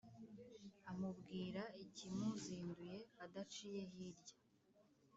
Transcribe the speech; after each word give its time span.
amubwira 0.91 1.63
ikimuzinduye 1.83 2.97
adaciye 3.25 3.81
hirya, 3.91 4.35